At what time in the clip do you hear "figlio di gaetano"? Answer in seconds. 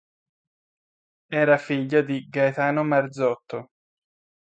1.59-2.83